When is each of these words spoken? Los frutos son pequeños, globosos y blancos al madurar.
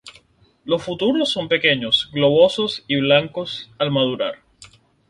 Los 0.65 0.81
frutos 0.81 1.29
son 1.29 1.47
pequeños, 1.47 2.09
globosos 2.11 2.83
y 2.87 2.99
blancos 2.99 3.69
al 3.77 3.91
madurar. 3.91 4.39